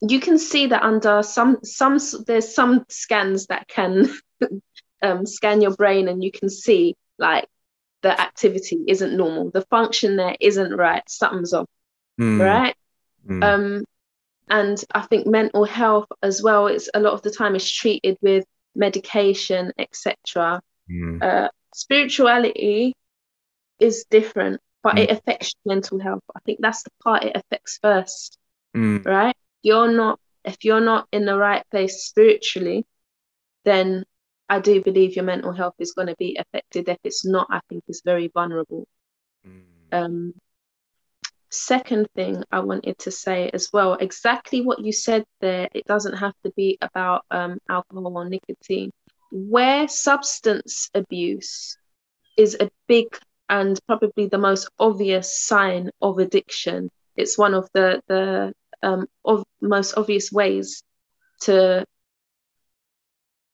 you 0.00 0.20
can 0.20 0.38
see 0.38 0.66
that 0.66 0.82
under 0.82 1.22
some 1.22 1.58
some 1.62 1.98
there's 2.26 2.54
some 2.54 2.84
scans 2.88 3.46
that 3.46 3.66
can 3.68 4.08
um, 5.02 5.26
scan 5.26 5.60
your 5.60 5.74
brain 5.74 6.08
and 6.08 6.22
you 6.22 6.30
can 6.30 6.48
see 6.50 6.96
like 7.18 7.48
the 8.04 8.20
activity 8.20 8.84
isn't 8.86 9.16
normal, 9.16 9.50
the 9.50 9.62
function 9.62 10.16
there 10.16 10.36
isn't 10.38 10.74
right, 10.74 11.02
something's 11.08 11.54
off, 11.54 11.66
mm. 12.20 12.38
right? 12.38 12.76
Mm. 13.26 13.42
Um, 13.42 13.84
and 14.50 14.84
I 14.94 15.00
think 15.00 15.26
mental 15.26 15.64
health 15.64 16.06
as 16.22 16.42
well. 16.42 16.66
It's 16.66 16.90
a 16.92 17.00
lot 17.00 17.14
of 17.14 17.22
the 17.22 17.30
time 17.30 17.56
is 17.56 17.68
treated 17.68 18.18
with 18.20 18.44
medication, 18.74 19.72
etc. 19.78 20.60
Mm. 20.90 21.22
Uh, 21.22 21.48
spirituality 21.74 22.94
is 23.78 24.06
different, 24.10 24.60
but 24.82 24.98
it 24.98 25.10
mm. 25.10 25.12
affects 25.16 25.54
mental 25.64 25.98
health. 25.98 26.22
I 26.34 26.40
think 26.44 26.60
that's 26.60 26.82
the 26.82 26.90
part 27.02 27.24
it 27.24 27.36
affects 27.36 27.78
first, 27.82 28.38
mm. 28.76 29.04
right? 29.04 29.36
You're 29.62 29.90
not 29.90 30.18
if 30.44 30.58
you're 30.62 30.80
not 30.80 31.08
in 31.10 31.24
the 31.24 31.38
right 31.38 31.64
place 31.70 32.04
spiritually, 32.04 32.84
then 33.64 34.04
I 34.48 34.60
do 34.60 34.82
believe 34.82 35.16
your 35.16 35.24
mental 35.24 35.52
health 35.52 35.74
is 35.78 35.92
going 35.92 36.08
to 36.08 36.16
be 36.18 36.36
affected. 36.38 36.88
If 36.88 36.98
it's 37.02 37.24
not, 37.24 37.46
I 37.50 37.60
think 37.68 37.84
it's 37.88 38.02
very 38.04 38.28
vulnerable. 38.28 38.86
Mm. 39.46 39.62
Um, 39.90 40.34
second 41.50 42.08
thing 42.14 42.42
I 42.50 42.60
wanted 42.60 42.98
to 43.00 43.10
say 43.10 43.50
as 43.52 43.70
well, 43.72 43.94
exactly 43.94 44.60
what 44.60 44.80
you 44.80 44.92
said 44.92 45.24
there. 45.40 45.68
It 45.72 45.86
doesn't 45.86 46.16
have 46.16 46.34
to 46.44 46.52
be 46.56 46.78
about 46.82 47.24
um, 47.30 47.58
alcohol 47.68 48.18
or 48.18 48.28
nicotine. 48.28 48.90
Where 49.30 49.88
substance 49.88 50.90
abuse 50.94 51.76
is 52.36 52.56
a 52.60 52.70
big 52.86 53.06
and 53.48 53.78
probably 53.86 54.26
the 54.26 54.38
most 54.38 54.68
obvious 54.78 55.44
sign 55.44 55.90
of 56.00 56.18
addiction. 56.18 56.90
It's 57.16 57.38
one 57.38 57.54
of 57.54 57.68
the 57.72 58.02
the 58.08 58.52
um, 58.82 59.06
of 59.24 59.44
most 59.60 59.96
obvious 59.96 60.30
ways 60.32 60.82
to 61.42 61.84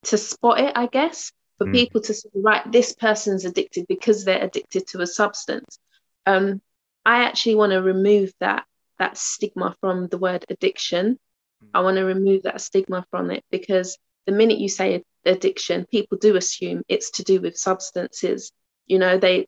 to 0.04 0.18
spot 0.18 0.60
it, 0.60 0.72
I 0.74 0.86
guess, 0.86 1.32
for 1.58 1.66
mm. 1.66 1.74
people 1.74 2.00
to 2.02 2.14
say, 2.14 2.28
right, 2.34 2.70
this 2.72 2.94
person's 2.94 3.44
addicted 3.44 3.86
because 3.86 4.24
they're 4.24 4.42
addicted 4.42 4.86
to 4.88 5.00
a 5.00 5.06
substance. 5.06 5.78
Um, 6.26 6.62
I 7.04 7.24
actually 7.24 7.56
want 7.56 7.72
to 7.72 7.82
remove 7.82 8.32
that 8.40 8.64
that 8.98 9.16
stigma 9.16 9.76
from 9.80 10.08
the 10.08 10.18
word 10.18 10.44
addiction. 10.48 11.18
Mm. 11.62 11.68
I 11.74 11.80
want 11.80 11.96
to 11.96 12.04
remove 12.04 12.44
that 12.44 12.60
stigma 12.60 13.04
from 13.10 13.30
it 13.30 13.44
because 13.50 13.98
the 14.26 14.32
minute 14.32 14.58
you 14.58 14.68
say 14.68 15.02
addiction, 15.24 15.86
people 15.90 16.18
do 16.18 16.36
assume 16.36 16.82
it's 16.88 17.10
to 17.12 17.24
do 17.24 17.40
with 17.40 17.56
substances. 17.56 18.52
You 18.86 18.98
know, 18.98 19.18
they 19.18 19.46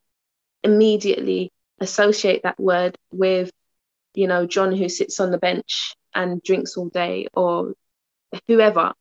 immediately 0.62 1.52
associate 1.80 2.42
that 2.44 2.58
word 2.58 2.96
with, 3.10 3.50
you 4.14 4.26
know, 4.26 4.46
John 4.46 4.72
who 4.72 4.88
sits 4.88 5.20
on 5.20 5.30
the 5.30 5.38
bench 5.38 5.94
and 6.14 6.42
drinks 6.42 6.76
all 6.76 6.88
day 6.88 7.26
or 7.34 7.74
whoever, 8.46 8.92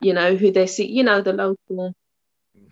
you 0.00 0.14
know, 0.14 0.36
who 0.36 0.50
they 0.50 0.66
see, 0.66 0.86
you 0.86 1.02
know, 1.02 1.20
the 1.20 1.32
local 1.32 1.94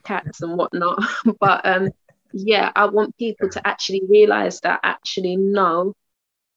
cats 0.04 0.42
and 0.42 0.56
whatnot. 0.56 1.02
but 1.40 1.66
um, 1.66 1.90
yeah, 2.32 2.70
I 2.74 2.86
want 2.86 3.16
people 3.16 3.48
to 3.50 3.66
actually 3.66 4.02
realize 4.08 4.60
that 4.60 4.80
actually, 4.82 5.36
no, 5.36 5.94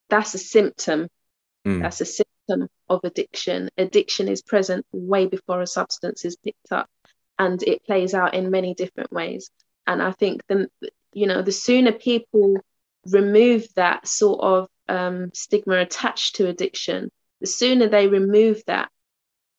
that's 0.10 0.33
a 0.33 0.39
symptom. 0.39 1.07
Mm. 1.65 1.81
That's 1.81 2.01
a 2.01 2.05
symptom 2.05 2.67
of 2.89 3.01
addiction. 3.03 3.69
Addiction 3.77 4.27
is 4.27 4.41
present 4.41 4.86
way 4.91 5.27
before 5.27 5.62
a 5.62 5.67
substance 5.67 6.25
is 6.25 6.36
picked 6.38 6.71
up 6.71 6.89
and 7.38 7.62
it 7.63 7.86
plays 7.86 8.13
out 8.13 8.33
in 8.33 8.51
many 8.51 8.74
different 8.74 9.12
ways. 9.12 9.50
And 9.88 10.01
I 10.01 10.12
think 10.12 10.41
the 10.48 10.69
you 11.13 11.27
know, 11.27 11.41
the 11.41 11.51
sooner 11.51 11.91
people 11.91 12.58
remove 13.06 13.68
that 13.75 14.08
sort 14.08 14.41
of 14.41 14.68
um, 14.88 15.32
stigma 15.34 15.77
attached 15.77 16.36
to 16.36 16.48
addiction, 16.48 17.12
the 17.39 17.48
sooner 17.48 17.88
they 17.88 18.08
remove 18.08 18.62
that 18.68 18.89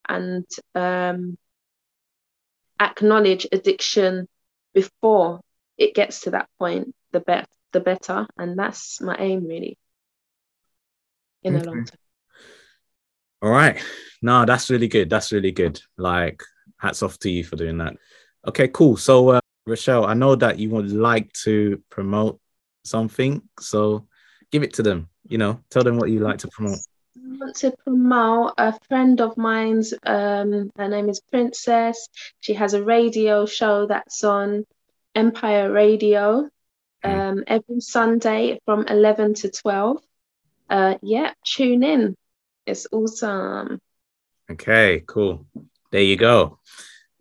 and 0.08 0.46
um, 0.74 1.36
acknowledge 2.80 3.46
addiction 3.52 4.28
before 4.74 5.40
it 5.78 5.94
gets 5.94 6.22
to 6.22 6.30
that 6.30 6.48
point, 6.58 6.94
the 7.12 7.20
bet 7.20 7.48
the 7.72 7.80
better. 7.80 8.26
And 8.36 8.58
that's 8.58 9.00
my 9.00 9.16
aim 9.18 9.46
really 9.46 9.78
in 11.42 11.54
okay. 11.54 11.62
the 11.62 11.70
long 11.70 11.84
term. 11.84 11.98
All 13.42 13.50
right. 13.50 13.82
No, 14.20 14.44
that's 14.44 14.70
really 14.70 14.88
good. 14.88 15.10
That's 15.10 15.32
really 15.32 15.50
good. 15.50 15.80
Like, 15.98 16.42
hats 16.76 17.02
off 17.02 17.18
to 17.20 17.30
you 17.30 17.42
for 17.42 17.56
doing 17.56 17.78
that. 17.78 17.94
Okay, 18.46 18.68
cool. 18.68 18.96
So, 18.96 19.30
uh, 19.30 19.40
Rochelle, 19.66 20.06
I 20.06 20.14
know 20.14 20.34
that 20.34 20.58
you 20.58 20.70
would 20.70 20.90
like 20.90 21.32
to 21.44 21.82
promote 21.88 22.40
something, 22.84 23.42
so 23.60 24.06
give 24.50 24.62
it 24.62 24.74
to 24.74 24.82
them. 24.82 25.08
You 25.28 25.38
know, 25.38 25.60
tell 25.70 25.84
them 25.84 25.98
what 25.98 26.10
you 26.10 26.20
like 26.20 26.38
to 26.38 26.48
promote. 26.48 26.78
I 27.16 27.36
want 27.38 27.56
to 27.56 27.70
promote 27.84 28.54
a 28.58 28.78
friend 28.88 29.20
of 29.20 29.36
mine's. 29.36 29.94
Um, 30.04 30.70
her 30.76 30.88
name 30.88 31.08
is 31.08 31.20
Princess. 31.20 32.08
She 32.40 32.54
has 32.54 32.74
a 32.74 32.82
radio 32.82 33.46
show 33.46 33.86
that's 33.86 34.24
on 34.24 34.66
Empire 35.14 35.70
Radio 35.70 36.48
hmm. 37.04 37.10
um, 37.10 37.44
every 37.46 37.80
Sunday 37.80 38.60
from 38.64 38.86
11 38.88 39.34
to 39.34 39.50
12. 39.50 40.02
Uh, 40.68 40.94
yeah, 41.02 41.32
tune 41.44 41.84
in. 41.84 42.16
It's 42.66 42.86
awesome. 42.90 43.80
Okay, 44.50 45.04
cool. 45.06 45.46
There 45.90 46.02
you 46.02 46.16
go 46.16 46.58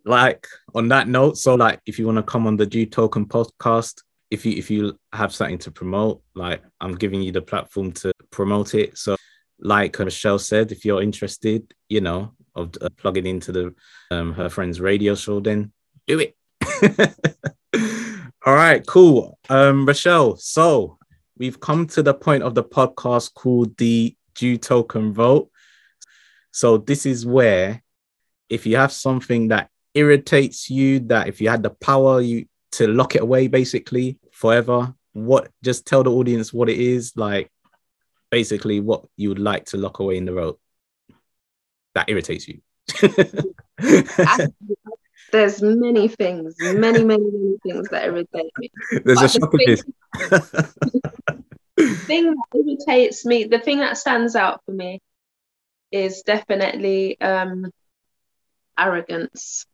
like 0.04 0.46
on 0.74 0.88
that 0.88 1.08
note, 1.08 1.38
so 1.38 1.54
like 1.54 1.80
if 1.86 1.98
you 1.98 2.06
want 2.06 2.18
to 2.18 2.22
come 2.22 2.46
on 2.46 2.56
the 2.56 2.66
Juletokun 2.66 3.26
podcast, 3.26 4.02
if 4.30 4.46
you 4.46 4.56
if 4.56 4.70
you 4.70 4.98
have 5.12 5.34
something 5.34 5.58
to 5.58 5.70
promote, 5.70 6.22
like 6.34 6.62
I'm 6.80 6.94
giving 6.94 7.22
you 7.22 7.32
the 7.32 7.42
platform 7.42 7.92
to 7.92 8.12
promote 8.30 8.74
it. 8.74 8.96
So 8.98 9.16
like 9.60 9.98
Rochelle 9.98 10.38
said, 10.38 10.72
if 10.72 10.84
you're 10.84 11.02
interested, 11.02 11.72
you 11.88 12.00
know, 12.00 12.32
of 12.54 12.74
uh, 12.80 12.88
plugging 12.96 13.26
into 13.26 13.52
the 13.52 13.74
um, 14.10 14.32
her 14.34 14.48
friend's 14.48 14.80
radio 14.80 15.14
show, 15.14 15.40
then 15.40 15.72
do 16.06 16.18
it. 16.20 16.36
All 18.44 18.54
right, 18.54 18.84
cool. 18.86 19.38
Um, 19.48 19.86
Rochelle, 19.86 20.36
so 20.36 20.98
we've 21.38 21.60
come 21.60 21.86
to 21.88 22.02
the 22.02 22.14
point 22.14 22.42
of 22.42 22.54
the 22.54 22.64
podcast 22.64 23.34
called 23.34 23.76
the 23.76 24.16
Juletokun 24.34 25.12
Vault. 25.12 25.50
So 26.50 26.78
this 26.78 27.06
is 27.06 27.24
where 27.24 27.82
if 28.48 28.66
you 28.66 28.76
have 28.76 28.92
something 28.92 29.48
that 29.48 29.70
irritates 29.94 30.70
you 30.70 31.00
that 31.00 31.28
if 31.28 31.40
you 31.40 31.48
had 31.48 31.62
the 31.62 31.70
power 31.70 32.20
you 32.20 32.46
to 32.72 32.88
lock 32.88 33.14
it 33.14 33.22
away 33.22 33.48
basically 33.48 34.18
forever? 34.32 34.94
What 35.12 35.50
just 35.62 35.86
tell 35.86 36.02
the 36.02 36.10
audience 36.10 36.52
what 36.52 36.68
it 36.68 36.78
is 36.78 37.12
like 37.16 37.50
basically 38.30 38.80
what 38.80 39.04
you 39.16 39.28
would 39.28 39.38
like 39.38 39.66
to 39.66 39.76
lock 39.76 39.98
away 39.98 40.16
in 40.16 40.24
the 40.24 40.32
road 40.32 40.56
that 41.94 42.08
irritates 42.08 42.48
you? 42.48 42.60
There's 45.30 45.62
many 45.62 46.08
things 46.08 46.56
many 46.60 47.04
many 47.04 47.24
many 47.24 47.56
things 47.62 47.88
that 47.88 48.04
irritate 48.04 48.52
me. 48.58 48.70
There's 49.04 49.18
but 49.18 49.54
a 49.54 49.56
list 49.66 49.84
the 51.76 51.94
thing 52.06 52.34
that 52.34 52.44
irritates 52.54 53.24
me 53.24 53.44
the 53.44 53.58
thing 53.58 53.78
that 53.78 53.96
stands 53.96 54.36
out 54.36 54.60
for 54.64 54.72
me 54.72 55.00
is 55.90 56.22
definitely 56.22 57.20
um 57.20 57.70
arrogance 58.78 59.66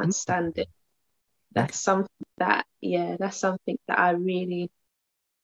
can't 0.00 0.14
stand 0.14 0.58
it. 0.58 0.68
That's 1.52 1.80
something 1.80 2.26
that, 2.38 2.66
yeah, 2.80 3.16
that's 3.18 3.38
something 3.38 3.78
that 3.88 3.98
I 3.98 4.10
really, 4.10 4.70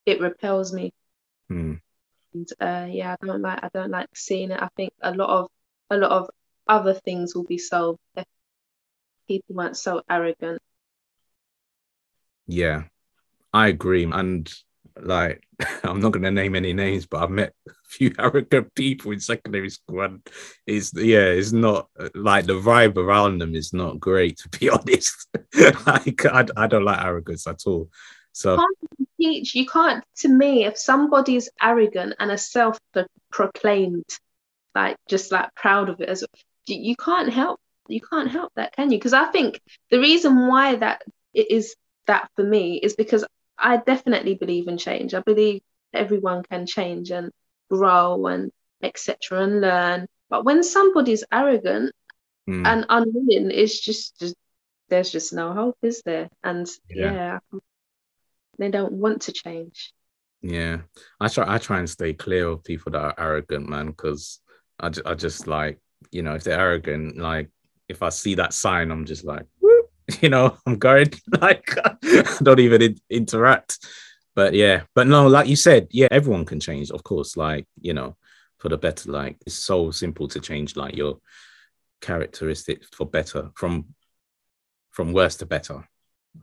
it 0.06 0.20
repels 0.20 0.72
me. 0.72 0.92
Hmm. 1.48 1.74
And 2.34 2.48
uh, 2.60 2.86
yeah, 2.90 3.16
I 3.20 3.26
don't 3.26 3.42
like, 3.42 3.60
I 3.62 3.70
don't 3.72 3.90
like 3.90 4.08
seeing 4.14 4.50
it. 4.50 4.60
I 4.62 4.68
think 4.76 4.92
a 5.02 5.14
lot 5.14 5.30
of, 5.30 5.50
a 5.90 5.96
lot 5.96 6.10
of 6.10 6.30
other 6.66 6.94
things 6.94 7.34
will 7.34 7.44
be 7.44 7.58
solved 7.58 7.98
if 8.16 8.24
people 9.28 9.56
weren't 9.56 9.76
so 9.76 10.02
arrogant. 10.08 10.60
Yeah, 12.46 12.84
I 13.52 13.68
agree. 13.68 14.04
And 14.04 14.52
like 15.00 15.42
I'm 15.84 16.00
not 16.00 16.12
going 16.12 16.22
to 16.22 16.30
name 16.30 16.54
any 16.54 16.72
names, 16.72 17.06
but 17.06 17.22
I've 17.22 17.30
met 17.30 17.54
a 17.68 17.72
few 17.84 18.12
arrogant 18.18 18.74
people 18.74 19.12
in 19.12 19.20
secondary 19.20 19.70
school, 19.70 20.02
and 20.02 20.26
it's 20.66 20.92
yeah, 20.94 21.26
it's 21.26 21.52
not 21.52 21.88
like 22.14 22.46
the 22.46 22.54
vibe 22.54 22.96
around 22.96 23.38
them 23.38 23.54
is 23.54 23.72
not 23.72 24.00
great 24.00 24.38
to 24.38 24.48
be 24.58 24.68
honest. 24.70 25.28
like 25.86 26.24
I, 26.26 26.46
I 26.56 26.66
don't 26.66 26.84
like 26.84 27.04
arrogance 27.04 27.46
at 27.46 27.62
all. 27.66 27.88
So 28.32 28.52
you 28.52 28.58
can't 28.58 29.08
teach 29.20 29.54
you 29.54 29.66
can't 29.66 30.04
to 30.16 30.28
me 30.28 30.64
if 30.64 30.78
somebody's 30.78 31.48
arrogant 31.60 32.14
and 32.18 32.30
a 32.30 32.38
self-proclaimed 32.38 34.06
like 34.74 34.96
just 35.08 35.30
like 35.30 35.54
proud 35.54 35.90
of 35.90 36.00
it 36.00 36.08
as 36.08 36.24
you 36.66 36.96
can't 36.96 37.30
help 37.30 37.60
you 37.88 38.00
can't 38.00 38.30
help 38.30 38.52
that 38.56 38.74
can 38.74 38.90
you 38.90 38.98
because 38.98 39.12
i 39.12 39.26
think 39.26 39.60
the 39.90 39.98
reason 39.98 40.46
why 40.46 40.76
that 40.76 41.02
it 41.34 41.50
is 41.50 41.76
that 42.06 42.28
for 42.36 42.44
me 42.44 42.76
is 42.76 42.94
because 42.94 43.24
I 43.58 43.76
definitely 43.78 44.34
believe 44.34 44.68
in 44.68 44.78
change. 44.78 45.14
I 45.14 45.20
believe 45.20 45.62
everyone 45.92 46.42
can 46.42 46.66
change 46.66 47.10
and 47.10 47.30
grow 47.70 48.26
and 48.26 48.50
etc. 48.82 49.42
and 49.44 49.60
learn. 49.60 50.06
But 50.28 50.44
when 50.44 50.62
somebody's 50.62 51.24
arrogant 51.30 51.92
mm. 52.48 52.66
and 52.66 52.86
unwilling, 52.88 53.50
it's 53.50 53.78
just, 53.78 54.18
just 54.18 54.34
there's 54.88 55.10
just 55.10 55.32
no 55.32 55.52
hope, 55.52 55.78
is 55.82 56.02
there? 56.04 56.28
And 56.42 56.68
yeah. 56.90 57.38
yeah, 57.52 57.58
they 58.58 58.70
don't 58.70 58.92
want 58.92 59.22
to 59.22 59.32
change. 59.32 59.92
Yeah, 60.42 60.78
I 61.20 61.28
try. 61.28 61.54
I 61.54 61.58
try 61.58 61.78
and 61.78 61.88
stay 61.88 62.14
clear 62.14 62.48
of 62.48 62.64
people 62.64 62.92
that 62.92 63.00
are 63.00 63.14
arrogant, 63.16 63.68
man, 63.68 63.86
because 63.86 64.40
I, 64.80 64.90
I 65.06 65.14
just 65.14 65.46
like 65.46 65.78
you 66.10 66.22
know 66.22 66.34
if 66.34 66.42
they're 66.42 66.58
arrogant, 66.58 67.16
like 67.16 67.48
if 67.88 68.02
I 68.02 68.08
see 68.08 68.34
that 68.34 68.52
sign, 68.52 68.90
I'm 68.90 69.04
just 69.04 69.24
like, 69.24 69.46
you 70.20 70.28
know, 70.28 70.56
I'm 70.66 70.78
going 70.78 71.12
like 71.40 71.74
I 71.84 72.38
don't 72.42 72.60
even 72.60 72.82
in- 72.82 73.00
interact. 73.10 73.78
But 74.34 74.54
yeah, 74.54 74.82
but 74.94 75.06
no, 75.06 75.26
like 75.26 75.46
you 75.46 75.56
said, 75.56 75.88
yeah, 75.90 76.08
everyone 76.10 76.46
can 76.46 76.58
change, 76.58 76.90
of 76.90 77.02
course. 77.02 77.36
Like 77.36 77.66
you 77.80 77.92
know, 77.92 78.16
for 78.58 78.68
the 78.68 78.78
better. 78.78 79.10
Like 79.10 79.36
it's 79.44 79.54
so 79.54 79.90
simple 79.90 80.28
to 80.28 80.40
change 80.40 80.76
like 80.76 80.96
your 80.96 81.18
characteristics 82.00 82.88
for 82.92 83.06
better 83.06 83.50
from 83.54 83.86
from 84.90 85.12
worse 85.12 85.36
to 85.36 85.46
better. 85.46 85.86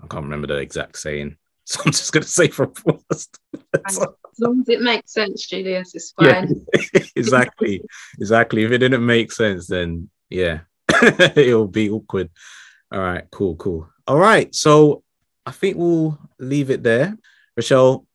I 0.04 0.08
can't 0.08 0.24
remember 0.24 0.48
the 0.48 0.58
exact 0.58 0.98
saying, 0.98 1.38
so 1.64 1.82
I'm 1.86 1.92
just 1.92 2.12
gonna 2.12 2.26
say 2.26 2.50
from 2.50 2.74
worst. 2.86 3.40
as 3.86 4.00
long 4.40 4.62
as 4.62 4.70
it 4.70 4.82
makes 4.82 5.14
sense, 5.14 5.48
Julius, 5.48 5.96
it's 5.96 6.12
fine. 6.12 6.66
Yeah, 6.94 7.04
exactly, 7.16 7.82
exactly. 8.20 8.64
If 8.64 8.72
it 8.72 8.80
didn't 8.80 9.06
make 9.06 9.32
sense, 9.32 9.68
then 9.68 10.10
yeah, 10.30 10.62
it'll 11.36 11.68
be 11.68 11.90
awkward. 11.90 12.30
All 12.92 13.00
right, 13.00 13.26
cool, 13.32 13.56
cool. 13.56 13.90
All 14.08 14.18
right, 14.18 14.54
so 14.54 15.04
I 15.46 15.52
think 15.52 15.78
we'll 15.78 16.20
leave 16.40 16.72
it 16.72 16.84
there. 16.84 17.18
Rochelle, 17.56 18.06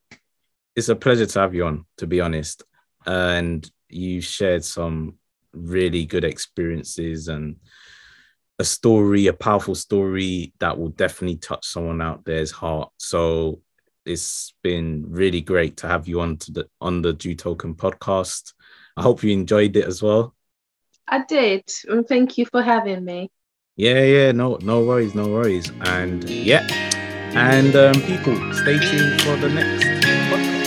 it's 0.75 0.89
a 0.89 0.97
pleasure 0.97 1.27
to 1.27 1.41
have 1.41 1.55
you 1.55 1.67
on, 1.67 1.87
to 1.99 2.07
be 2.07 2.21
honest. 2.21 2.63
And 3.07 3.69
you 3.89 4.21
shared 4.21 4.65
some 4.65 5.19
really 5.53 6.05
good 6.05 6.25
experiences 6.25 7.29
and 7.29 7.57
a 8.59 8.65
story, 8.65 9.27
a 9.27 9.33
powerful 9.33 9.75
story 9.75 10.53
that 10.61 10.79
will 10.79 10.91
definitely 10.91 11.37
touch 11.37 11.67
someone 11.67 12.01
out 12.01 12.25
there's 12.25 12.51
heart. 12.51 12.91
So 12.99 13.61
it's 14.05 14.55
been 14.63 15.05
really 15.09 15.41
great 15.41 15.77
to 15.79 15.89
have 15.89 16.07
you 16.07 16.21
on 16.21 16.37
to 16.39 16.53
the 16.53 16.69
on 16.81 17.03
the 17.03 17.15
Juletokun 17.15 17.77
podcast. 17.77 18.53
I 18.97 19.03
hope 19.03 19.23
you 19.23 19.33
enjoyed 19.33 19.77
it 19.77 19.85
as 19.85 20.03
well. 20.03 20.35
I 21.07 21.25
did, 21.25 21.69
and 21.89 22.07
thank 22.07 22.39
you 22.39 22.47
for 22.47 22.63
having 22.63 23.05
me. 23.05 23.31
Yeah, 23.77 24.03
yeah, 24.03 24.33
no, 24.33 24.59
no 24.63 24.85
worries, 24.85 25.15
no 25.15 25.29
worries. 25.29 25.71
And 25.81 26.29
yeah, 26.31 26.67
and 27.35 27.75
um, 27.75 27.95
people, 28.03 28.37
stay 28.53 28.79
tuned 28.79 29.21
for 29.23 29.37
the 29.37 29.49
next 29.49 29.85
podcast. 30.31 30.65